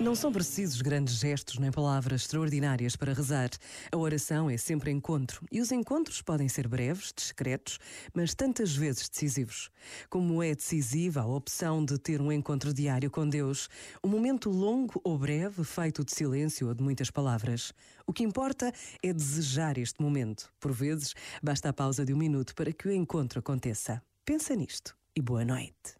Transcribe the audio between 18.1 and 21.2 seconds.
que importa é desejar este momento. Por vezes,